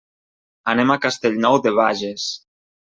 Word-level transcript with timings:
Anem 0.73 0.95
a 0.95 0.97
Castellnou 1.05 1.61
de 1.67 1.77
Bages. 1.83 2.29